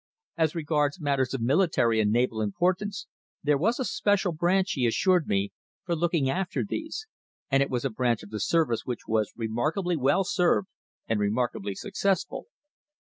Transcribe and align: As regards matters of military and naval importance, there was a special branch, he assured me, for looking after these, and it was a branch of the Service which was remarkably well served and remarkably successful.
As 0.35 0.55
regards 0.55 0.99
matters 0.99 1.35
of 1.35 1.41
military 1.41 1.99
and 2.01 2.11
naval 2.11 2.41
importance, 2.41 3.05
there 3.43 3.55
was 3.55 3.79
a 3.79 3.85
special 3.85 4.31
branch, 4.31 4.71
he 4.71 4.87
assured 4.87 5.27
me, 5.27 5.51
for 5.85 5.95
looking 5.95 6.27
after 6.27 6.63
these, 6.67 7.05
and 7.51 7.61
it 7.61 7.69
was 7.69 7.85
a 7.85 7.91
branch 7.91 8.23
of 8.23 8.31
the 8.31 8.39
Service 8.39 8.83
which 8.83 9.07
was 9.07 9.31
remarkably 9.35 9.95
well 9.95 10.23
served 10.23 10.67
and 11.07 11.19
remarkably 11.19 11.75
successful. 11.75 12.47